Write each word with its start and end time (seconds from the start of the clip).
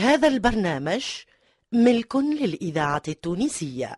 هذا 0.00 0.28
البرنامج 0.28 1.04
ملك 1.72 2.16
للإذاعة 2.16 3.02
التونسية. 3.08 3.96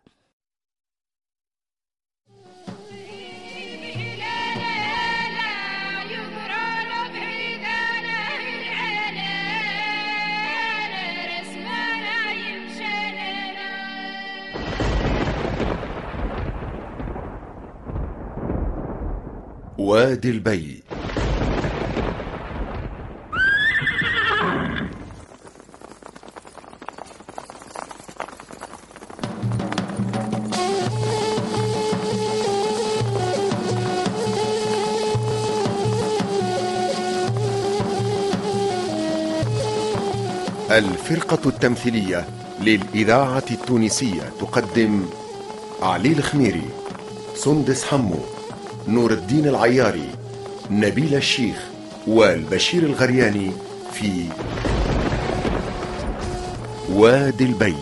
وادي 19.78 20.30
البي. 20.30 20.82
الفرقة 40.73 41.49
التمثيلية 41.49 42.25
للإذاعة 42.61 43.45
التونسية 43.51 44.33
تقدم 44.41 45.07
علي 45.83 46.13
الخميري 46.13 46.69
سندس 47.35 47.85
حمو 47.85 48.19
نور 48.89 49.11
الدين 49.11 49.49
العياري 49.49 50.09
نبيل 50.71 51.15
الشيخ 51.15 51.57
والبشير 52.07 52.83
الغرياني 52.83 53.53
في 53.93 54.25
وادي 56.93 57.45
البي. 57.45 57.77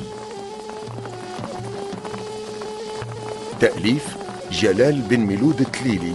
تأليف 3.61 4.17
جلال 4.53 5.01
بن 5.01 5.21
ميلود 5.21 5.61
التليلي 5.61 6.15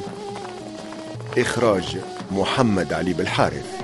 إخراج 1.38 1.98
محمد 2.32 2.94
علي 2.94 3.14
بالحارث. 3.14 3.75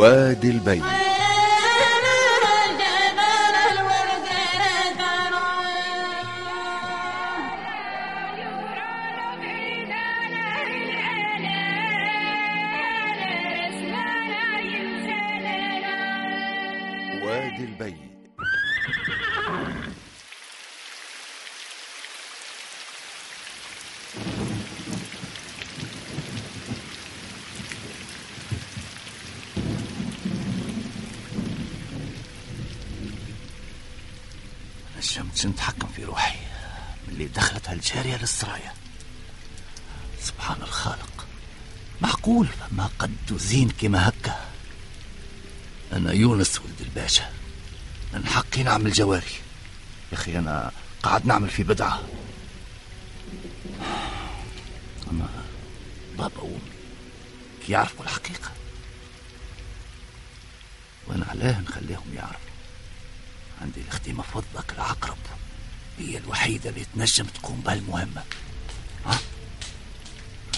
وادي 0.00 0.50
البي 0.50 0.82
نجمتش 35.10 35.46
نتحكم 35.46 35.88
في 35.96 36.04
روحي 36.04 36.38
من 37.06 37.14
اللي 37.14 37.26
دخلت 37.26 37.68
هالجارية 37.68 38.16
للسرايا. 38.16 38.72
سبحان 40.22 40.62
الخالق. 40.62 41.26
معقول 42.00 42.48
ما 42.72 42.90
قد 42.98 43.32
وزين 43.32 43.70
كما 43.70 44.08
هكا. 44.08 44.48
أنا 45.92 46.12
يونس 46.12 46.60
ولد 46.60 46.80
الباشا. 46.80 47.32
من 48.12 48.26
حقي 48.26 48.62
نعمل 48.62 48.92
جواري. 48.92 49.34
يا 50.12 50.16
أخي 50.16 50.38
أنا 50.38 50.72
قاعد 51.02 51.26
نعمل 51.26 51.50
في 51.50 51.62
بدعة. 51.62 52.02
أما 55.10 55.28
بابا 56.18 56.40
وأمي 56.40 56.60
كي 57.66 57.72
يعرفوا 57.72 58.04
الحقيقة. 58.04 58.50
وأنا 61.06 61.26
علاه 61.26 61.60
نخليهم 61.60 62.14
يعرفوا. 62.14 62.49
عندي 63.60 63.80
الخدمة 63.80 64.22
فضلك 64.22 64.72
العقرب. 64.72 65.18
هي 65.98 66.18
الوحيدة 66.18 66.70
اللي 66.70 66.86
تنجم 66.94 67.24
تقوم 67.24 67.60
بهالمهمة 67.60 68.22
ها؟ 69.06 69.18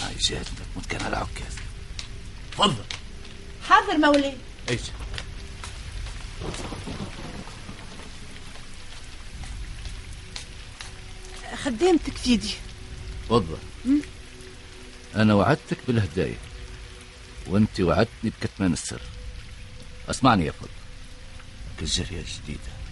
هاي 0.01 0.15
جات 0.15 0.45
تموت 0.47 0.85
كان 0.89 1.01
على 1.05 1.17
عكاز. 1.17 1.55
تفضل. 2.51 2.85
حاضر 3.69 3.97
مولاي 3.97 4.37
إيش 4.69 4.81
خدامتك 11.63 12.17
سيدي 12.17 12.53
تفضل. 13.25 13.57
أنا 15.15 15.33
وعدتك 15.33 15.77
بالهدايا 15.87 16.37
وأنت 17.47 17.79
وعدتني 17.79 18.31
بكتمان 18.41 18.73
السر. 18.73 19.01
أسمعني 20.09 20.45
يا 20.45 20.51
فضل. 20.51 20.69
لك 21.73 21.81
الجرية 21.81 22.23
جديدة 22.43 22.82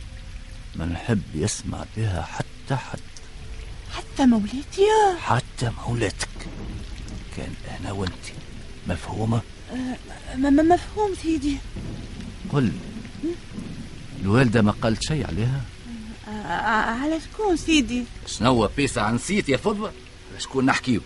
ما 0.76 0.86
نحب 0.86 1.22
يسمع 1.36 1.86
بها 1.98 2.22
حتى 2.22 2.76
حد. 2.76 3.00
حتى 3.96 4.26
مولاتي؟ 4.26 4.88
حتى 5.20 5.72
مولاتك. 5.88 6.28
كان 7.38 7.54
أنا 7.80 7.92
وأنت. 7.92 8.26
مفهومة؟ 8.88 9.42
ما 10.36 10.50
ما 10.50 10.64
مفهوم 10.64 11.16
سيدي. 11.22 11.58
قل. 12.54 12.72
الوالدة 14.22 14.62
ما 14.62 14.72
قالت 14.72 15.04
شيء 15.04 15.28
عليها؟ 15.28 15.62
آه، 16.28 16.92
على 17.02 17.20
شكون 17.20 17.58
سيدي؟ 17.58 18.06
شنو 18.28 18.68
بيسا 18.78 19.12
نسيت 19.12 19.50
يا 19.50 19.58
فضل 19.58 19.86
على 19.86 20.40
شكون 20.40 20.66
نحكيو؟ 20.66 21.02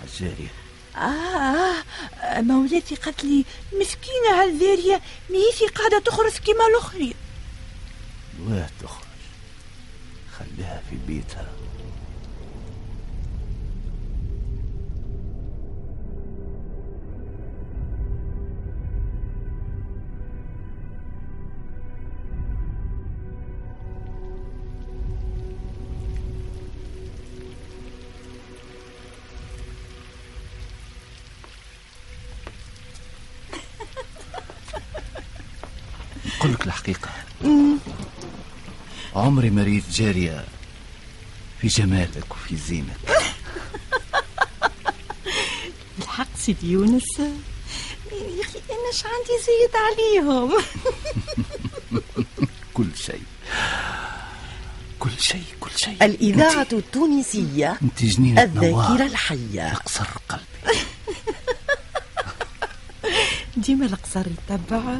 على 0.00 0.08
الجارية. 0.10 0.48
آه, 0.96 1.74
آه 2.22 2.40
مولاتي 2.40 2.94
قالت 2.94 3.24
لي 3.24 3.44
مسكينة 3.80 4.42
هالذارية 4.42 5.00
ميسي 5.30 5.66
قاعدة 5.74 5.98
تخرج 5.98 6.32
كيما 6.32 6.66
الأخرين 6.66 7.14
وين 8.40 8.66
تخرج. 8.80 9.04
خليها 10.38 10.82
في 10.90 10.96
بيتها. 11.06 11.48
نقول 36.36 36.52
لك 36.52 36.66
الحقيقة. 36.66 37.10
عمري 39.14 39.50
ما 39.50 39.62
ريت 39.62 39.90
جارية 39.90 40.44
في 41.60 41.68
جمالك 41.68 42.30
وفي 42.30 42.56
زينك. 42.56 42.96
الحق 45.98 46.26
سيدي 46.38 46.70
يونس. 46.70 47.18
يا 47.18 47.32
أخي 48.42 48.58
أنا 48.70 48.92
ش 48.92 49.04
عندي 49.04 49.36
زيد 49.46 49.74
عليهم؟ 49.76 50.52
كل 52.74 52.86
شيء. 52.96 53.22
كل 54.98 55.10
شيء 55.18 55.44
كل 55.60 55.70
شيء. 55.76 56.04
الإذاعة 56.04 56.66
التونسية 56.72 57.78
أنت 57.82 58.04
جنينة 58.04 58.42
الذاكرة 58.42 59.06
الحية. 59.06 59.68
يقصر 59.72 60.06
قلبي. 60.28 60.44
ديما 63.56 63.86
القصر 63.86 64.24
يتبع 64.26 64.96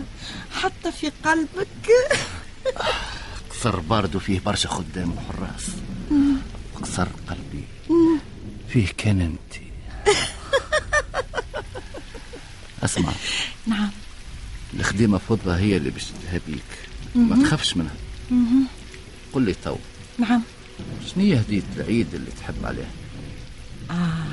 حتى 0.62 0.92
في 0.92 1.12
قلبك. 1.24 1.90
قصر 3.64 3.80
بارد 3.80 4.16
وفيه 4.16 4.40
برشا 4.40 4.68
خدام 4.68 5.12
وحراس. 5.12 5.66
قصر 6.82 7.06
قلبي 7.28 7.64
فيه 8.68 8.86
كان 8.98 9.20
انت 9.20 9.62
أسمع. 12.84 13.12
نعم. 13.66 13.90
الخديمة 14.74 15.18
فضة 15.18 15.56
هي 15.56 15.76
اللي 15.76 15.90
باش 15.90 16.04
تديها 16.04 16.40
بيك 16.46 16.88
ما 17.14 17.44
تخافش 17.44 17.76
منها. 17.76 17.94
قل 19.32 19.42
لي 19.42 19.54
تو. 19.64 19.76
نعم. 20.18 20.42
شنية 21.14 21.36
هدية 21.38 21.62
العيد 21.76 22.14
اللي 22.14 22.30
تحب 22.30 22.64
عليها؟ 22.64 22.90
آه 23.90 24.26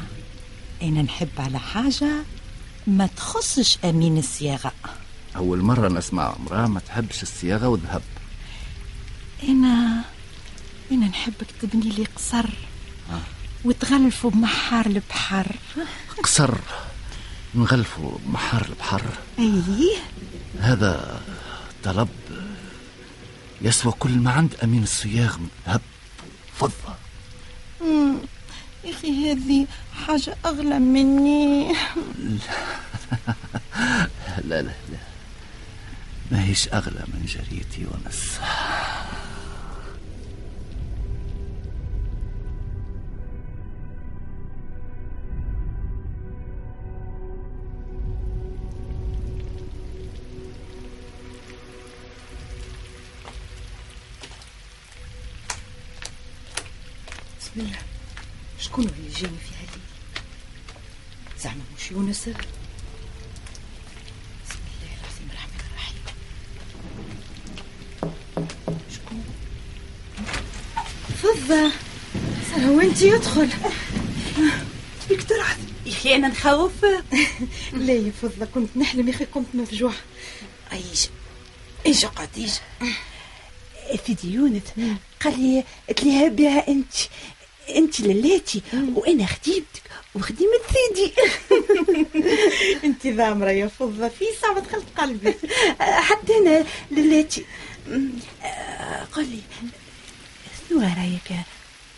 أنا 0.82 1.02
نحب 1.02 1.30
على 1.40 1.60
حاجة 1.60 2.12
ما 2.88 3.08
تخصش 3.08 3.78
أمين 3.86 4.18
الصياغة. 4.18 4.72
أول 5.36 5.62
مرة 5.62 5.88
نسمع 5.90 6.36
امرأة 6.40 6.68
ما 6.68 6.80
تحبش 6.80 7.24
الصياغة 7.24 7.68
والذهب. 7.68 8.02
أنا 9.44 10.02
أنا 10.92 11.08
نحبك 11.08 11.48
تبني 11.62 11.90
لي 11.90 12.06
قصر. 12.16 12.50
وتغلفوا 13.66 14.32
بمحار 14.32 14.86
البحر. 14.86 15.56
قصر؟ 16.24 16.58
نغلفوا 17.56 18.18
محار 18.28 18.66
البحر؟ 18.70 19.02
إيه 19.40 19.98
هذا 20.60 21.22
طلب 21.84 22.10
يسوى 23.62 23.92
كل 24.00 24.12
ما 24.12 24.32
عند 24.32 24.56
أمين 24.64 24.84
الصياغ 24.84 25.38
من 25.38 25.50
ذهب 25.68 25.82
مم. 27.82 28.16
يا 28.84 28.92
أخي 28.92 29.32
هذه 29.32 29.68
حاجة 30.08 30.36
أغلى 30.46 30.80
مني. 30.80 31.74
لا 34.48 34.62
لا 34.62 34.62
لا. 34.62 34.98
ما 36.32 36.46
هيش 36.46 36.68
أغلى 36.68 37.04
من 37.08 37.26
جريتي 37.26 37.86
ونس 37.86 38.40
بسم 57.52 57.62
الله. 57.62 57.78
شكون 58.60 58.84
اللي 58.84 59.10
جاني 59.10 59.38
في 59.38 59.54
هالليل 59.56 59.82
زعما 61.40 61.62
مش 61.78 61.92
يونس. 61.92 62.20
بسم 62.20 62.34
الله 64.72 64.92
العظيم 65.02 65.28
الرحمن 65.30 65.60
الرحيم. 65.72 66.04
شكون؟ 68.96 69.24
فضة. 71.24 71.72
سارة 72.52 72.72
وانت 72.72 73.02
يدخل؟ 73.02 73.50
ترعد. 75.30 75.58
يا 75.86 75.92
أخي 75.92 76.16
أنا 76.16 76.28
نخوف. 76.28 76.86
لا 77.74 77.94
يا 77.94 78.12
فضة 78.22 78.46
كنت 78.46 78.78
نحلم 78.78 79.08
يا 79.08 79.14
أخي 79.14 79.26
كنت 79.26 79.48
مفجوعة 79.54 79.96
أيش؟ 80.72 81.10
إيش 81.86 82.06
قديش 82.06 82.52
سيدي 84.06 84.34
يونس 84.34 84.64
قال 85.24 85.40
لي 85.40 85.64
تليها 85.96 86.28
بها 86.28 86.68
أنت. 86.68 86.94
أنت 87.78 88.00
للاتي 88.00 88.62
وأنا 88.96 89.26
خديمتك 89.26 89.82
وخديمة 90.16 90.60
سيدي 90.74 91.14
أنت 92.88 93.08
ذامرة 93.08 93.52
يا 93.52 93.68
فضة 93.68 94.08
في 94.08 94.26
ساعة 94.42 94.60
دخلت 94.60 94.86
قلبي. 94.98 95.34
حتى 95.80 96.38
أنا 96.38 96.66
للاتي. 96.92 97.46
آه، 98.44 99.04
قال 99.16 99.30
لي 99.32 99.40
شنو 100.70 100.80
رأيك 100.82 101.40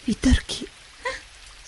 في 0.05 0.13
تركي؟ 0.21 0.65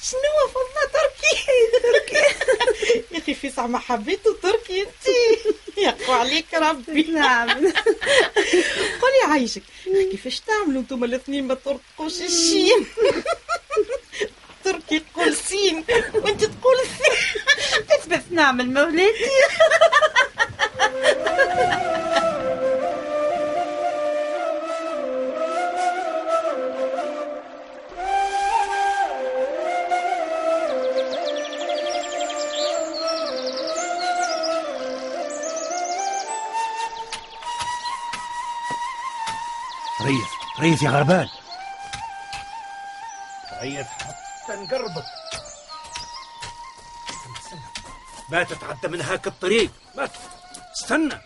شنو 0.03 0.47
فضة 0.53 0.91
تركي. 0.93 1.41
تركي. 1.83 2.25
يا 3.15 3.19
أخي 3.19 3.33
في 3.33 3.49
ساعة 3.49 3.67
ما 3.67 3.81
تركي 4.43 4.81
أنت. 4.81 5.15
يقوى 5.77 6.15
عليك 6.15 6.53
ربي. 6.53 7.03
نعم. 7.03 7.49
قولي 9.01 9.21
عايشك. 9.31 9.63
كيفاش 10.11 10.39
تعملوا 10.39 10.81
أنتم 10.81 11.03
الاثنين 11.03 11.47
ما 11.47 11.53
ترقوش 11.53 12.21
الشين 12.21 12.85
تركي 14.65 14.95
يقول 14.95 15.35
سين 15.35 15.85
وانت 16.13 16.43
تقول 16.43 16.75
سين 16.77 18.09
بس 18.11 18.21
نعمل 18.31 18.73
مولاتي 18.73 19.31
ريث 40.01 40.29
ريث 40.59 40.83
يا 40.83 40.89
غربان 40.89 41.27
ريث 43.61 43.87
حتى 43.87 44.14
نقربك 44.65 45.05
استنى 47.09 47.37
استنى 47.37 47.85
ما 48.31 48.43
تتعدى 48.43 48.87
من 48.87 49.01
هاك 49.01 49.27
الطريق. 49.27 49.71
ما 49.97 50.09
استنى. 50.81 51.21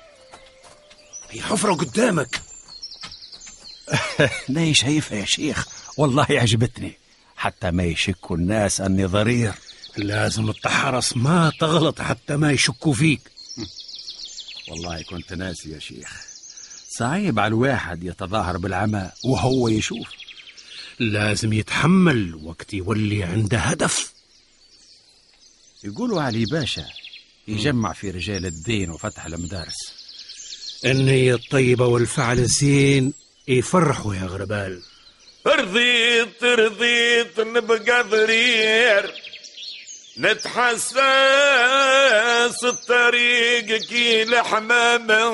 هي 1.29 1.41
حفرة 1.41 1.73
قدامك. 1.73 2.41
ليه 4.49 4.73
شايفها 4.73 5.17
يا 5.17 5.25
شيخ؟ 5.25 5.67
والله 5.97 6.27
عجبتني 6.29 6.97
حتى 7.35 7.71
ما 7.71 7.83
يشكوا 7.83 8.35
الناس 8.35 8.81
أني 8.81 9.05
ضرير. 9.05 9.53
لازم 9.97 10.51
تحرص 10.51 11.17
ما 11.17 11.51
تغلط 11.59 12.01
حتى 12.01 12.35
ما 12.35 12.51
يشكوا 12.51 12.93
فيك. 12.93 13.21
والله 14.69 15.03
كنت 15.03 15.33
ناسي 15.33 15.71
يا 15.71 15.79
شيخ. 15.79 16.21
صعيب 16.89 17.39
على 17.39 17.47
الواحد 17.47 18.03
يتظاهر 18.03 18.57
بالعمى 18.57 19.11
وهو 19.25 19.67
يشوف. 19.67 20.18
لازم 20.99 21.53
يتحمل 21.53 22.35
وقت 22.43 22.73
يولي 22.73 23.23
عنده 23.23 23.57
هدف. 23.57 24.13
يقولوا 25.83 26.21
علي 26.21 26.45
باشا 26.45 26.85
يجمع 27.47 27.93
في 27.93 28.11
رجال 28.11 28.45
الدين 28.45 28.89
وفتح 28.89 29.25
المدارس. 29.25 29.77
النية 30.85 31.35
الطيبة 31.35 31.85
والفعل 31.85 32.39
الزين 32.39 33.13
يفرحوا 33.47 34.15
يا 34.15 34.23
غربال. 34.23 34.81
رضيت 35.47 36.43
رضيت 36.43 37.39
نبقى 37.39 38.03
ضرير. 38.03 39.13
نتحسس 40.17 40.99
الطريق 42.63 43.81
كي 43.81 44.23
الحمامة 44.23 45.29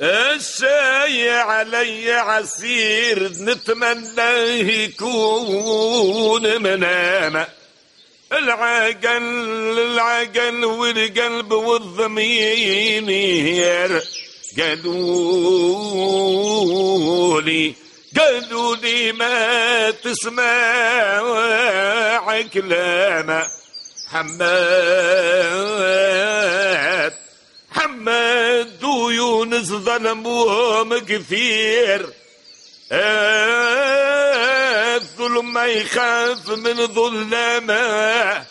الشاي 0.00 1.30
علي 1.30 2.12
عسير 2.12 3.32
نتمنى 3.40 4.58
يكون 4.84 6.62
منامة 6.62 7.46
العقل 8.32 9.78
العقل 9.78 10.64
والقلب 10.64 11.52
والضمير 11.52 13.02
قالوا 14.58 15.80
لي 17.40 17.74
قالوا 18.18 18.76
ما 19.12 19.90
تسمع 19.90 21.22
كلام. 22.42 23.42
حماد 24.08 25.58
حماد 27.70 28.77
ويونس 29.08 29.66
ظلموهم 29.66 30.98
كثير. 30.98 32.08
الظلم 34.96 35.52
ما 35.52 35.66
يخاف 35.66 36.48
من 36.48 36.86
ظلامه 36.86 38.44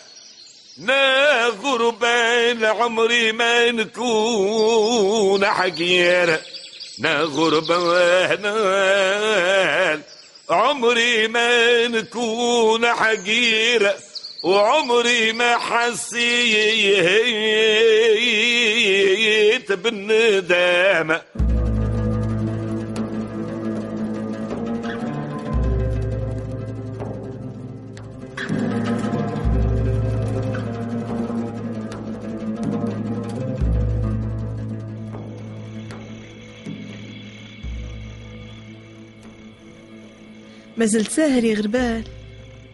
نا 0.78 1.46
غربان 1.46 2.64
عمري 2.64 3.32
ما 3.32 3.70
نكون 3.70 5.46
حقير. 5.46 6.40
نا 6.98 7.20
غربان 7.20 8.44
عمري 10.50 11.28
ما 11.28 11.86
نكون 11.86 12.86
حقير. 12.86 13.94
وعمري 14.42 15.32
ما 15.32 15.58
حسيت 15.58 17.08
بالندامة. 19.72 21.20
ما 40.76 40.86
زلت 40.86 41.10
ساهر 41.10 41.44
يا 41.44 41.54
غربال 41.54 42.04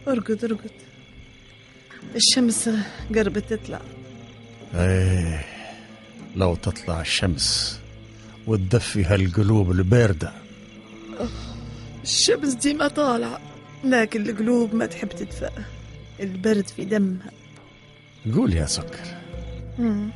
ارقد 0.09 0.45
ارقد. 0.45 0.71
الشمس 2.17 2.71
قربت 3.15 3.53
تطلع. 3.53 3.81
إيه. 4.75 5.54
لو 6.37 6.55
تطلع 6.55 7.01
الشمس 7.01 7.79
وتدفي 8.47 9.05
هالقلوب 9.05 9.71
الباردة. 9.71 10.33
الشمس 12.03 12.55
ديما 12.55 12.89
طالعة 12.89 13.41
لكن 13.85 14.29
القلوب 14.31 14.75
ما 14.75 14.87
تحب 14.87 15.09
تدفى 15.09 15.51
البرد 16.21 16.67
في 16.67 16.85
دمها. 16.85 17.31
قول 18.35 18.55
يا 18.55 18.67
سكر. 18.67 19.17
مم. 19.79 20.09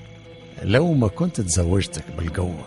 لو 0.62 0.92
ما 0.92 1.08
كنت 1.08 1.40
تزوجتك 1.40 2.04
بالقوة 2.18 2.66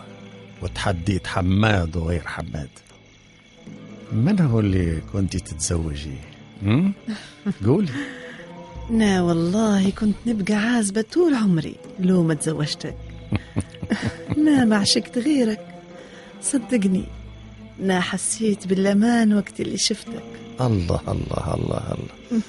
وتحديت 0.62 1.26
حماد 1.26 1.96
وغير 1.96 2.22
حماد 2.26 2.68
من 4.12 4.40
هو 4.40 4.60
اللي 4.60 5.00
كنت 5.12 5.36
تتزوجي؟ 5.36 6.16
قولي 7.66 7.92
نا 8.90 9.22
والله 9.22 9.90
كنت 9.90 10.14
نبقى 10.26 10.54
عازبة 10.54 11.02
طول 11.12 11.34
عمري 11.34 11.74
لو 12.00 12.22
ما 12.22 12.34
تزوجتك. 12.34 12.94
ما 14.66 14.76
عشقت 14.76 15.18
غيرك. 15.18 15.66
صدقني 16.42 17.04
نا 17.78 18.00
حسيت 18.00 18.66
بالأمان 18.66 19.34
وقت 19.34 19.60
اللي 19.60 19.78
شفتك. 19.78 20.22
الله 20.60 21.00
الله 21.08 21.54
الله 21.54 21.94
الله. 21.94 22.42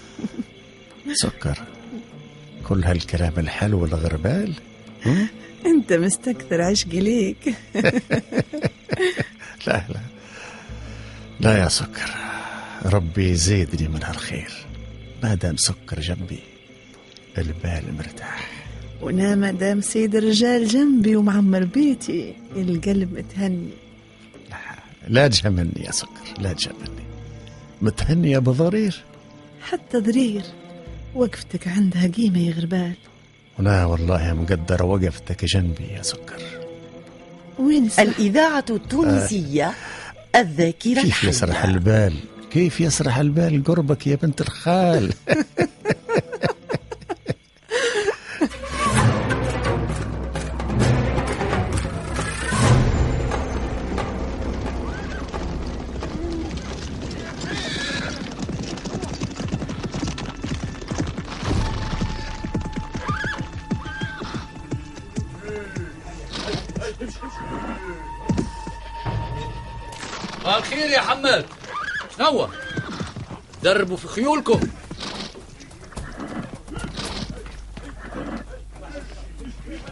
سكر. 1.23 1.63
كل 2.67 2.83
هالكلام 2.83 3.33
الحلو 3.37 3.85
الغربال؟ 3.85 4.53
أنت 5.65 5.93
مستكثر 5.93 6.61
عشقي 6.61 6.99
ليك. 6.99 7.55
لا 9.67 9.83
لا. 9.89 10.01
لا 11.39 11.57
يا 11.57 11.67
سكر. 11.67 12.11
ربي 12.85 13.29
يزيدني 13.29 13.87
من 13.87 14.03
هالخير. 14.03 14.51
ما 15.23 15.35
دام 15.35 15.57
سكر 15.57 15.99
جنبي 15.99 16.39
البال 17.37 17.83
مرتاح. 17.97 18.42
ونا 19.03 19.35
ما 19.35 19.51
دام 19.51 19.81
سيد 19.81 20.15
الرجال 20.15 20.67
جنبي 20.67 21.15
ومعمر 21.15 21.63
بيتي 21.63 22.35
القلب 22.55 23.13
متهني. 23.13 23.69
لا 25.07 25.27
تجملني 25.27 25.85
يا 25.85 25.91
سكر 25.91 26.39
لا 26.39 26.53
تجملني 26.53 27.03
متهني 27.81 28.31
يا 28.31 28.37
أبو 28.37 28.51
ضرير؟ 28.51 29.03
حتى 29.61 29.97
ضرير 29.99 30.43
وقفتك 31.15 31.67
عندها 31.67 32.07
قيمة 32.07 32.39
يا 32.39 32.53
غربال. 32.53 32.93
ولا 33.59 33.85
والله 33.85 34.33
مقدر 34.33 34.83
وقفتك 34.83 35.45
جنبي 35.45 35.83
يا 35.83 36.01
سكر 36.01 36.41
وين؟ 37.59 37.89
الإذاعة 37.99 38.65
التونسية 38.69 39.73
الذاكرة 40.35 41.01
كيف 41.01 41.23
يسرح 41.23 41.63
البال؟ 41.63 42.13
كيف 42.51 42.81
يسرح 42.81 43.17
البال؟ 43.17 43.63
قربك 43.63 44.07
يا 44.07 44.15
بنت 44.15 44.41
الخال. 44.41 45.13
الخير 70.57 70.89
يا 70.89 71.01
حماد. 71.01 71.45
شنو 72.17 72.49
دربوا 73.63 73.97
في 73.97 74.07
خيولكم. 74.07 74.59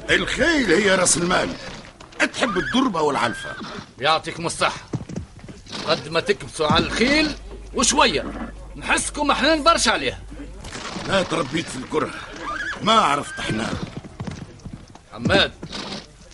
الخيل 0.10 0.72
هي 0.74 0.96
رأس 0.96 1.18
المال. 1.18 1.50
تحب 2.34 2.58
الدربة 2.58 3.02
والعلفة. 3.02 3.56
يعطيكم 4.00 4.46
الصحة. 4.46 4.82
قد 5.88 6.10
ما 6.10 6.20
تكبسوا 6.20 6.68
على 6.68 6.86
الخيل 6.86 7.36
وشوية. 7.74 8.52
نحسكم 8.76 9.32
إحنا 9.32 9.56
برشا 9.56 9.92
عليها. 9.92 10.20
لا 11.08 11.24
تربيت 11.24 11.66
في 11.66 11.76
الكره. 11.76 12.12
ما 12.82 12.94
عرفت 12.94 13.40
إحنا. 13.40 13.70
حماد 15.14 15.52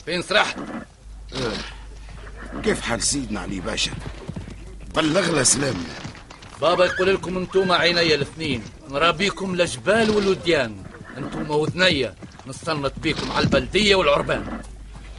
فين 0.05 0.21
سرحت؟ 0.21 0.57
كيف 2.63 2.81
حال 2.81 3.03
سيدنا 3.03 3.39
علي 3.39 3.59
باشا؟ 3.59 3.91
بلغ 4.97 5.31
له 5.31 5.43
سلامنا 5.43 5.95
بابا 6.61 6.85
يقول 6.85 7.13
لكم 7.13 7.37
انتوما 7.37 7.75
عيني 7.75 8.15
الاثنين. 8.15 8.63
نرابيكم 8.89 9.55
لجبال 9.55 10.09
والوديان. 10.09 10.83
انتوما 11.17 11.55
وذنية 11.55 12.15
نصنت 12.47 12.93
بيكم 12.99 13.31
على 13.31 13.45
البلدية 13.45 13.95
والعربان. 13.95 14.61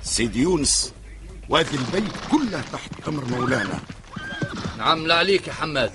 سيدي 0.03 0.43
يونس 0.43 0.93
وادي 1.49 1.77
البيت 1.77 2.13
كله 2.31 2.63
تحت 2.73 2.91
أمر 3.09 3.25
مولانا. 3.25 3.81
نعم 4.79 5.07
لا 5.07 5.15
عليك 5.15 5.49
يا 5.49 5.53
حماد. 5.53 5.93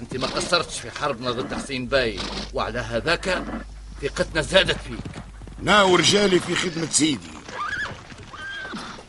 أنت 0.00 0.16
ما 0.16 0.26
قصرتش 0.26 0.80
في 0.80 0.90
حربنا 0.90 1.30
ضد 1.30 1.54
حسين 1.54 1.86
باي 1.86 2.18
وعلى 2.52 2.78
هذاك 2.78 3.44
ثقتنا 4.02 4.42
زادت 4.42 4.78
فيك. 4.88 5.22
نا 5.62 5.82
ورجالي 5.82 6.40
في 6.40 6.54
خدمة 6.54 6.88
سيدي. 6.90 7.34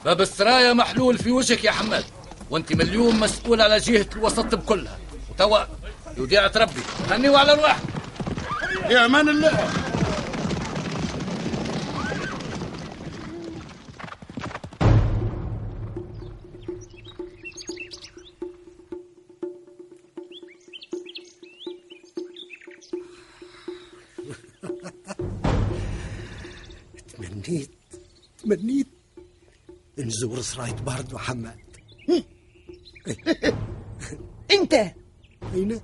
باب 0.06 0.22
السرايا 0.22 0.74
محلول 0.74 1.18
في 1.18 1.32
وجهك 1.32 1.64
يا 1.64 1.72
حماد. 1.72 2.06
وانت 2.50 2.74
من 2.74 2.82
اليوم 2.82 3.20
مسؤول 3.20 3.62
على 3.62 3.78
جهة 3.78 4.08
الوسط 4.16 4.56
بكلها. 4.56 5.00
وتوا 5.30 5.60
يوديعة 6.18 6.52
ربي. 6.56 6.82
هنيوا 7.10 7.38
على 7.38 7.54
الواحد. 7.54 7.84
يا 8.90 9.06
أمان 9.06 9.30
الله. 9.30 9.70
تمنيت 27.18 27.72
تمنيت 28.44 28.88
نزور 29.98 30.42
سراية 30.42 30.72
بارد 30.72 31.14
وحماد 31.14 31.65
انت. 34.52 34.74
أين؟ 35.54 35.80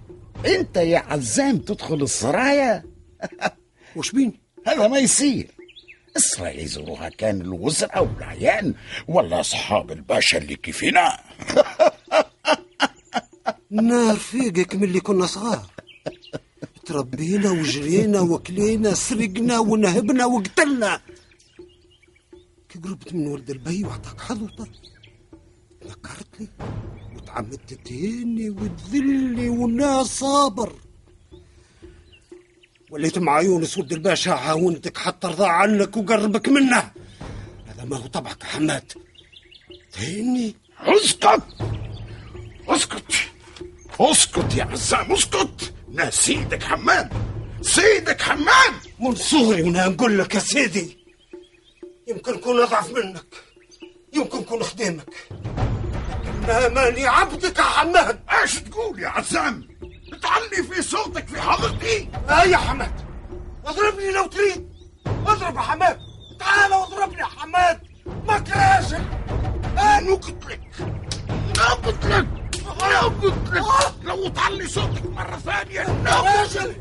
انت 0.45 0.77
يا 0.77 0.99
عزام 0.99 1.57
تدخل 1.57 2.01
السرايا. 2.03 2.83
وش 3.95 4.11
بين؟ 4.11 4.33
هذا 4.67 4.87
ما 4.87 4.99
يصير. 4.99 5.47
السرايا 6.15 6.61
يزوروها 6.61 7.09
كان 7.09 7.41
الوزراء 7.41 8.03
والعيان 8.03 8.73
ولا 9.07 9.39
أصحاب 9.39 9.91
الباشا 9.91 10.37
اللي 10.37 10.55
كيفنا 10.55 11.17
نار 13.71 14.15
فيقك 14.15 14.75
من 14.75 14.83
اللي 14.83 14.99
كنا 14.99 15.25
صغار. 15.25 15.65
تربينا 16.85 17.51
وجرينا 17.51 18.21
وكلينا 18.21 18.93
سرقنا 18.93 19.59
ونهبنا 19.59 20.25
وقتلنا. 20.25 21.01
كي 22.69 22.79
قربت 22.79 23.13
من 23.13 23.27
ولد 23.27 23.49
البي 23.49 23.83
وعطاك 23.83 24.21
حظوته 24.21 24.63
نكرت 24.63 25.00
لي 25.85 26.47
وتعمدت 27.15 27.73
تهني 27.73 28.49
وتذلي 28.49 29.49
وأنا 29.49 30.03
صابر. 30.03 30.73
وليت 32.89 33.17
مع 33.17 33.41
يونس 33.41 33.77
ولد 33.77 33.93
الباشا 33.93 34.31
عاونتك 34.31 34.97
حتى 34.97 35.27
رضى 35.27 35.45
عنك 35.45 35.97
وقربك 35.97 36.49
منه. 36.49 36.91
هذا 37.67 37.85
ما 37.85 37.97
هو 37.97 38.07
طبعك 38.07 38.43
حماد. 38.43 38.91
تهني 39.91 40.55
اسكت. 40.79 41.43
اسكت. 42.67 43.13
اسكت 43.99 44.55
يا 44.55 44.63
عزام 44.63 45.11
اسكت. 45.11 45.73
نا 45.91 46.09
سيدك 46.09 46.63
حماد. 46.63 47.13
سيدك 47.61 48.21
حماد. 48.21 48.73
من 48.99 49.15
صغري 49.15 49.61
وأنا 49.63 49.87
نقول 49.87 50.19
لك 50.19 50.35
يا 50.35 50.39
سيدي 50.39 50.97
يمكن 52.07 52.33
نكون 52.33 52.59
أضعف 52.59 52.91
منك. 52.91 53.50
يمكن 54.13 54.39
نكون 54.39 54.63
خديمك 54.63 55.13
لكن 56.47 56.73
ماني 56.73 57.07
عبدك 57.07 57.57
يا 57.57 57.63
حماد. 57.63 58.19
إيش 58.41 58.55
تقول 58.59 58.99
يا 58.99 59.07
عزام؟ 59.07 59.67
تعلي 60.21 60.63
في 60.63 60.81
صوتك 60.81 61.27
في 61.27 61.41
حلقتي 61.41 62.09
آه 62.29 62.43
يا 62.43 62.57
حماد. 62.57 62.91
اضربني 63.65 64.11
لو 64.11 64.27
تريد. 64.27 64.69
اضرب 65.27 65.55
يا 65.55 65.61
حماد. 65.61 65.97
تعال 66.39 66.71
واضربني 66.73 67.19
يا 67.19 67.25
حماد. 67.25 67.79
ما 68.27 68.39
كراشك 68.39 69.01
أنا 69.77 70.15
قلت 70.15 70.45
لك 70.45 70.61
أنا 71.57 71.73
قلت 71.73 72.05
لك 72.05 72.27
أنا 72.83 72.99
قلت 73.01 73.49
لك 73.51 73.63
لو 74.03 74.27
تعلي 74.29 74.67
صوتك 74.67 75.05
مرة 75.05 75.37
ثانية. 75.37 75.73
يا 75.73 75.87
أنا 75.87 76.41
راجل. 76.41 76.75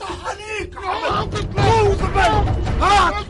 صح 0.00 0.28
عليك 0.28 0.76
حماد. 0.78 1.58
أعوذ 1.58 1.96
بالله. 1.96 2.56
هات 2.80 3.26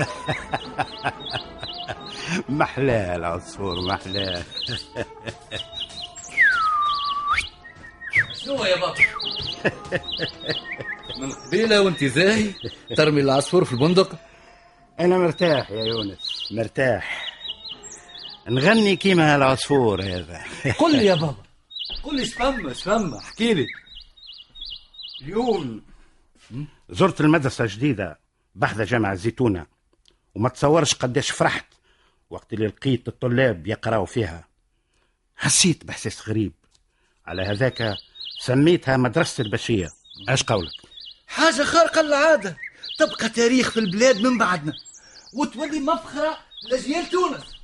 محلاه 2.48 3.16
العصفور 3.16 3.80
محلاه. 3.80 4.42
شنو 8.44 8.64
يا 8.64 8.76
بابا؟ 8.76 8.94
من 11.20 11.32
قبيلة 11.32 11.82
وانت 11.82 12.04
زاهي 12.04 12.50
ترمي 12.96 13.20
العصفور 13.20 13.64
في 13.64 13.72
البندق؟ 13.72 14.18
أنا 15.00 15.18
مرتاح 15.18 15.70
يا 15.70 15.84
يونس 15.84 16.48
مرتاح. 16.52 17.34
نغني 18.48 18.96
كيما 18.96 19.36
العصفور 19.36 20.02
هذا. 20.02 20.44
قل 20.80 20.96
لي 20.96 21.04
يا 21.06 21.14
بابا. 21.14 21.36
قل 22.02 22.16
لي 22.16 22.26
شفما 22.26 22.72
شفما 22.72 23.18
احكي 23.18 23.54
لي. 23.54 23.66
اليوم 25.22 25.82
زرت 26.90 27.20
المدرسة 27.20 27.66
جديدة 27.66 28.18
بحذا 28.54 28.84
جامعة 28.84 29.12
الزيتونة. 29.12 29.66
وما 30.34 30.48
تصورش 30.48 30.94
قداش 30.94 31.30
فرحت 31.30 31.66
وقت 32.30 32.52
اللي 32.52 32.66
لقيت 32.66 33.08
الطلاب 33.08 33.66
يقراوا 33.66 34.06
فيها. 34.06 34.44
حسيت 35.36 35.84
بإحساس 35.84 36.28
غريب. 36.28 36.52
على 37.26 37.42
هذاك 37.42 37.96
سميتها 38.40 38.96
مدرسة 38.96 39.42
البشية 39.42 39.90
إيش 40.28 40.42
قولك؟ 40.42 40.72
حاجة 41.26 41.62
خارقة 41.62 42.02
للعادة. 42.02 42.56
تبقى 42.98 43.28
تاريخ 43.28 43.70
في 43.70 43.80
البلاد 43.80 44.20
من 44.20 44.38
بعدنا. 44.38 44.72
وتولي 45.34 45.80
مفخرة 45.80 46.38
لأجيال 46.70 47.10
تونس. 47.10 47.56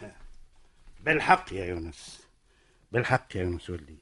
بالحق 1.04 1.52
يا 1.52 1.64
يونس. 1.64 2.20
بالحق 2.92 3.36
يا 3.36 3.42
يونس 3.42 3.70
ولدي. 3.70 3.98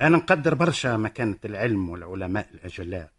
أنا 0.00 0.16
نقدر 0.16 0.54
برشا 0.54 0.96
مكانة 0.96 1.38
العلم 1.44 1.90
والعلماء 1.90 2.48
الأجلاء. 2.54 3.10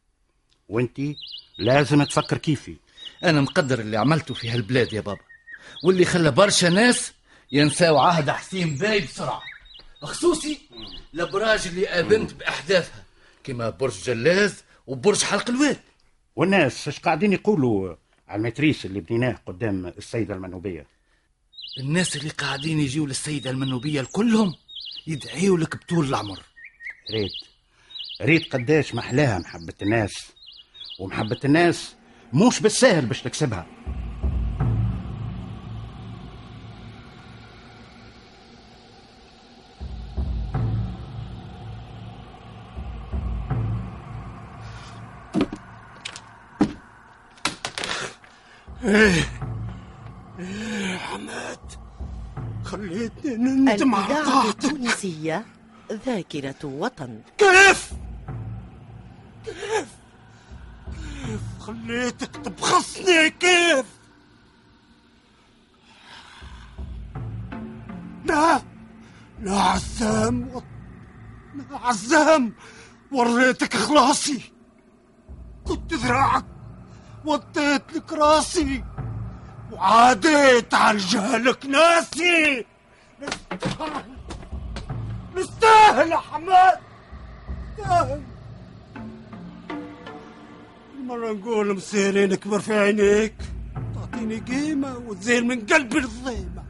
وأنتي 0.69 1.17
لازم 1.57 2.03
تفكر 2.03 2.37
كيفي. 2.37 2.75
أنا 3.23 3.41
مقدر 3.41 3.79
اللي 3.79 3.97
عملته 3.97 4.33
في 4.33 4.49
هالبلاد 4.49 4.93
يا 4.93 5.01
بابا. 5.01 5.21
واللي 5.83 6.05
خلى 6.05 6.31
برشا 6.31 6.67
ناس 6.67 7.11
ينساو 7.51 7.97
عهد 7.97 8.29
حسين 8.29 8.75
باي 8.75 8.99
بسرعة. 8.99 9.41
خصوصي 10.01 10.59
الابراج 11.13 11.67
اللي 11.67 11.87
أمرت 11.87 12.33
بإحداثها. 12.33 13.03
كما 13.43 13.69
برج 13.69 14.03
جلاز 14.03 14.63
وبرج 14.87 15.23
حلق 15.23 15.49
الواد. 15.49 15.79
والناس 16.35 16.87
إيش 16.87 16.99
قاعدين 16.99 17.33
يقولوا 17.33 17.95
على 18.27 18.39
المتريس 18.39 18.85
اللي 18.85 18.99
بنيناه 18.99 19.39
قدام 19.45 19.87
السيدة 19.87 20.33
المنوبية؟ 20.33 20.85
الناس 21.79 22.15
اللي 22.15 22.29
قاعدين 22.29 22.79
يجيوا 22.79 23.07
للسيدة 23.07 23.49
المنوبية 23.49 24.07
كلهم 24.11 24.55
يدعيوا 25.07 25.57
لك 25.57 25.75
بطول 25.75 26.05
العمر. 26.05 26.39
ريت. 27.11 27.31
ريت 28.21 28.53
قداش 28.53 28.95
محلاها 28.95 29.39
محبة 29.39 29.73
الناس. 29.81 30.11
ومحبة 30.99 31.39
الناس 31.45 31.95
مش 32.33 32.59
بالسهل 32.59 33.05
باش 33.05 33.21
تكسبها. 33.21 33.65
إيه. 48.83 49.23
إيه 50.39 50.97
حماد. 50.97 51.59
خليتني 52.63 53.35
نندم 53.35 53.95
على 53.95 54.49
التونسية 54.49 55.45
ذاكرة 56.05 56.55
وطن. 56.63 57.19
كيف؟ 57.37 57.93
كيف؟ 59.45 60.00
خليتك 61.61 62.35
تبخصني 62.35 63.29
كيف؟ 63.29 63.85
لا 68.25 68.61
لا 69.39 69.59
عزام 69.59 70.61
لا 71.55 71.77
عزام 71.77 72.53
وريتك 73.11 73.75
خلاصي 73.75 74.53
كنت 75.67 75.93
ذراعك 75.93 76.45
وطيت 77.25 77.93
لك 77.93 78.13
راسي 78.13 78.83
وعاديت 79.71 80.73
على 80.73 80.97
جهلك 80.97 81.65
ناسي. 81.65 82.65
نستاهل 83.21 84.03
نستاهل 85.35 86.11
يا 86.11 86.17
حماد 86.17 86.79
نستاهل. 87.79 88.30
مرة 91.11 91.31
نقول 91.31 91.75
مصيرين 91.75 92.35
كبر 92.35 92.59
في 92.59 92.73
عينيك 92.73 93.35
تعطيني 93.95 94.39
قيمة 94.39 94.97
وتزين 94.97 95.47
من 95.47 95.65
قلبي 95.65 95.97
الظيمة. 95.97 96.63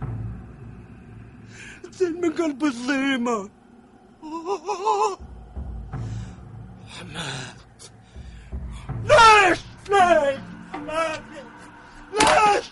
تزين 1.91 2.21
من 2.21 2.32
قلبي 2.32 2.65
الظيمة. 2.65 3.49
حماد 6.88 7.58
ليش؟ 9.04 9.60
ليش؟ 9.89 10.39
حماد 10.73 11.23
ليش؟ 12.13 12.71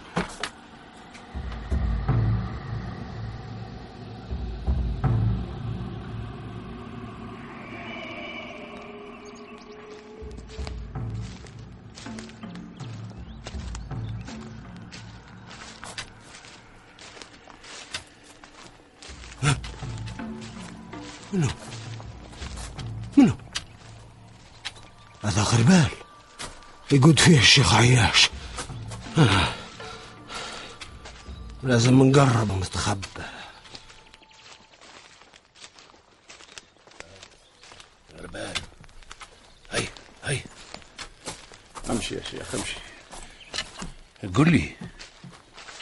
يقود 26.92 27.20
فيه 27.20 27.40
الشيخ 27.40 27.74
عياش. 27.74 28.30
لازم 31.64 32.04
نقرب 32.04 32.50
ونستخبى 32.50 33.08
غربال 38.18 38.54
هي 39.72 39.88
هي 40.24 40.40
امشي 41.90 42.16
يا 42.16 42.24
شيخ 42.32 42.56
امشي. 42.56 42.76
قل 44.36 44.52
لي 44.52 44.76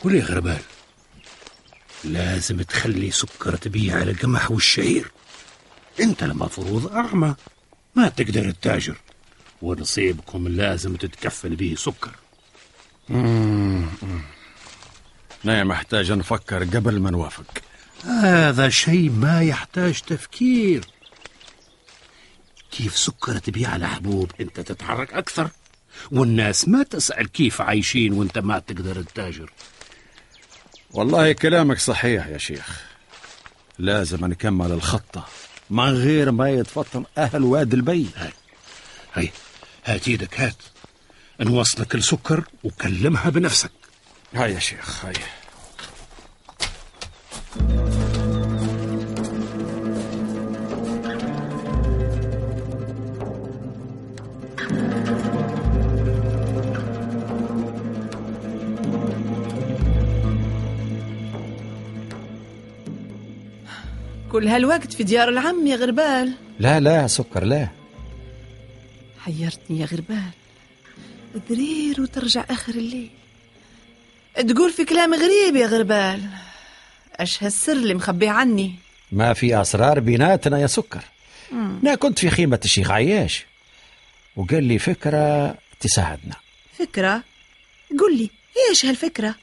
قل 0.02 0.12
لي 0.12 0.20
يا 0.20 0.24
غربال 0.24 0.62
لازم 2.04 2.62
تخلي 2.62 3.12
سكر 3.12 3.56
تبيع 3.56 3.96
على 3.96 4.12
القمح 4.12 4.52
والشعير. 4.52 5.12
انت 6.00 6.24
المفروض 6.24 6.96
أعمى 6.96 7.36
ما 7.96 8.10
تقدر 8.10 8.52
تتاجر. 8.52 8.98
ونصيبكم 9.62 10.48
لازم 10.48 10.96
تتكفل 10.96 11.56
به 11.56 11.76
سكر. 11.78 12.12
أنا 15.46 15.64
محتاج 15.64 16.12
نفكر 16.12 16.64
قبل 16.64 17.00
ما 17.00 17.12
نوافق. 17.12 17.46
هذا 18.06 18.70
شيء 18.70 19.10
ما 19.10 19.42
يحتاج 19.42 20.02
تفكير. 20.02 20.86
كيف 22.72 22.98
سكر 22.98 23.38
تبيع 23.38 23.70
على 23.70 23.88
حبوب؟ 23.88 24.32
أنت 24.42 24.60
تتحرك 24.60 25.14
أكثر. 25.14 25.50
والناس 26.12 26.68
ما 26.68 26.84
تسأل 26.84 27.32
كيف 27.32 27.62
عايشين 27.62 28.14
وأنت 28.14 28.38
ما 28.38 28.60
تقدر 28.60 29.02
تتاجر. 29.02 29.52
والله 30.92 31.32
كلامك 31.32 31.80
صحيح 31.80 32.28
يا 32.28 32.38
شيخ. 32.38 32.84
لازم 33.80 34.26
نكمل 34.26 34.72
الخطة 34.72 35.28
من 35.70 35.94
غير 35.94 36.32
ما 36.32 36.50
يتفطن 36.50 37.04
أهل 37.18 37.44
واد 37.44 37.74
البي 37.74 38.08
هاي 38.16 38.32
هاي 39.14 39.32
هات 39.88 40.08
إيدك 40.08 40.40
هات 40.40 40.56
نوصلك 41.42 41.96
السكر 41.96 42.44
وكلمها 42.64 43.30
بنفسك. 43.30 43.72
هاي 44.34 44.54
يا 44.54 44.60
شيخ 44.60 45.06
هاي. 45.06 45.14
كل 64.32 64.48
هالوقت 64.48 64.94
في 64.94 65.04
ديار 65.04 65.30
العم 65.30 65.68
يا 65.68 65.76
غربال. 65.76 66.34
لا 66.60 66.80
لا 66.80 67.08
سكر 67.08 67.44
لا. 67.44 67.77
حيرتني 69.28 69.80
يا 69.80 69.86
غربال. 69.86 70.30
درير 71.50 72.02
وترجع 72.02 72.46
آخر 72.50 72.76
الليل. 72.76 73.10
تقول 74.36 74.72
في 74.72 74.86
كلام 74.86 75.14
غريب 75.14 75.56
يا 75.56 75.68
غربال. 75.68 76.30
أش 77.16 77.44
هالسر 77.44 77.72
اللي 77.72 77.94
مخبيه 77.94 78.30
عني؟ 78.30 78.76
ما 79.12 79.34
في 79.34 79.62
أسرار 79.62 80.00
بيناتنا 80.00 80.60
يا 80.60 80.68
سكر. 80.68 81.04
مم. 81.52 81.80
أنا 81.84 81.96
كنت 81.96 82.20
في 82.20 82.30
خيمة 82.30 82.60
الشيخ 82.66 82.92
عياش. 82.92 83.46
وقال 84.36 84.64
لي 84.64 84.80
فكرة 84.80 85.56
تساعدنا. 85.80 86.36
فكرة؟ 86.78 87.24
قل 88.00 88.18
لي 88.18 88.30
إيش 88.70 88.86
هالفكرة؟ 88.86 89.36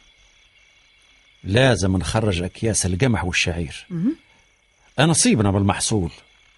لازم 1.45 1.97
نخرج 1.97 2.43
أكياس 2.43 2.87
القمح 2.87 3.25
والشعير. 3.25 3.87
مم. 3.91 4.17
نصيبنا 4.99 5.51
بالمحصول 5.51 6.11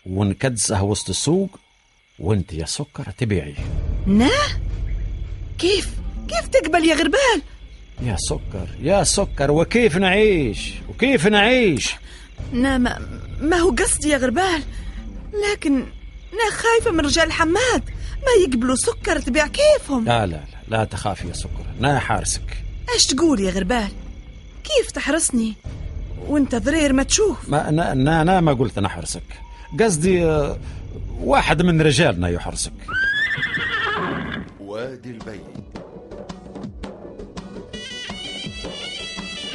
ونكدسه 0.06 0.82
وسط 0.82 1.08
السوق 1.08 1.58
وانت 2.18 2.52
يا 2.52 2.66
سكر 2.66 3.10
تبيعي. 3.18 3.54
نا؟ 4.06 4.30
كيف؟ 5.58 5.90
كيف 6.28 6.48
تقبل 6.48 6.84
يا 6.84 6.94
غربال؟ 6.94 7.42
يا 8.02 8.16
سكر 8.18 8.68
يا 8.82 9.04
سكر 9.04 9.50
وكيف 9.50 9.96
نعيش؟ 9.96 10.74
وكيف 10.88 11.26
نعيش؟ 11.26 11.94
نا 12.52 12.78
ما, 12.78 12.98
ما 13.40 13.56
هو 13.56 13.70
قصدي 13.70 14.08
يا 14.08 14.16
غربال 14.16 14.62
لكن 15.52 15.72
أنا 16.32 16.50
خايفة 16.50 16.90
من 16.90 17.00
رجال 17.00 17.32
حماد 17.32 17.82
ما 18.16 18.44
يقبلوا 18.46 18.76
سكر 18.76 19.18
تبيع 19.18 19.46
كيفهم. 19.46 20.04
لا 20.04 20.26
لا 20.26 20.40
لا 20.68 20.76
لا 20.76 20.84
تخافي 20.84 21.28
يا 21.28 21.32
سكر 21.32 21.64
أنا 21.80 21.98
حارسك. 21.98 22.62
إيش 22.94 23.04
تقول 23.04 23.40
يا 23.40 23.50
غربال؟ 23.50 23.88
كيف 24.64 24.90
تحرسني؟ 24.90 25.54
وانت 26.26 26.54
ضرير 26.54 26.92
ما 26.92 27.02
تشوف. 27.02 27.48
ما 27.48 27.68
أنا, 27.68 27.92
أنا, 27.92 28.22
أنا 28.22 28.40
ما 28.40 28.52
قلت 28.52 28.78
أنا 28.78 28.88
حرسك 28.88 29.22
قصدي 29.80 30.24
آه، 30.24 30.58
واحد 31.20 31.62
من 31.62 31.82
رجالنا 31.82 32.28
يحرسك. 32.28 32.72
وادي 34.60 35.10
البي 35.10 35.40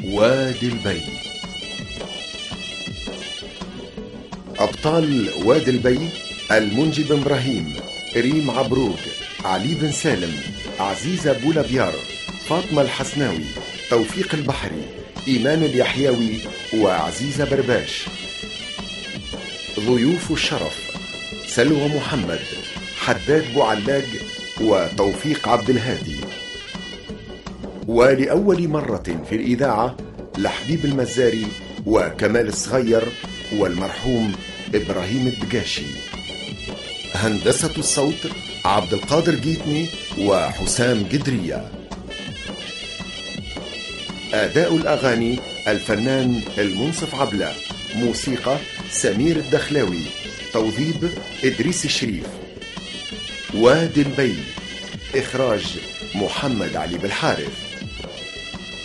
وادي 0.04 0.68
البي 0.68 1.02
أبطال 4.60 5.30
وادي 5.46 5.72
البي 5.72 6.10
المنجي 6.52 7.04
بن 7.04 7.20
إبراهيم 7.20 7.74
ريم 8.16 8.52
عبروق 8.52 9.00
علي 9.46 9.76
بن 9.76 9.92
سالم 9.92 10.34
عزيزة 10.80 11.34
بولابيار 11.40 11.94
فاطمة 12.48 12.82
الحسناوي 12.82 13.46
توفيق 13.90 14.36
البحري 14.36 14.86
إيمان 15.28 15.64
اليحيوي 15.64 16.40
وعزيزة 16.78 17.50
برباش. 17.50 18.06
ضيوف 19.80 20.32
الشرف 20.32 20.91
سلوى 21.56 21.88
محمد 21.88 22.40
حداد 22.98 23.54
بوعلاج 23.54 24.06
وتوفيق 24.62 25.48
عبد 25.48 25.70
الهادي. 25.70 26.18
ولأول 27.88 28.68
مرة 28.68 29.24
في 29.30 29.36
الإذاعة 29.36 29.98
لحبيب 30.38 30.86
المزاري 30.86 31.48
وكمال 31.86 32.48
الصغير 32.48 33.04
والمرحوم 33.58 34.34
إبراهيم 34.76 35.28
الدقاشي. 35.28 35.86
هندسة 37.16 37.78
الصوت 37.78 38.28
عبد 38.66 38.94
القادر 38.94 39.36
جيتني 39.36 39.88
وحسام 40.20 41.04
جدرية. 41.12 41.72
أداء 44.34 44.76
الأغاني 44.76 45.40
الفنان 45.68 46.42
المنصف 46.58 47.16
عبلة. 47.16 47.54
موسيقى 47.96 48.58
سمير 48.92 49.36
الدخلاوي. 49.36 50.21
توظيب 50.54 51.10
إدريس 51.44 51.86
الشريف. 51.86 52.26
وادي 53.54 54.02
البي. 54.02 54.36
إخراج 55.16 55.80
محمد 56.16 56.76
علي 56.76 56.98
بالحارث. 56.98 57.54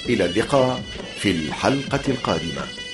إلى 0.08 0.24
اللقاء 0.24 0.82
في 1.20 1.30
الحلقة 1.30 2.00
القادمة. 2.08 2.85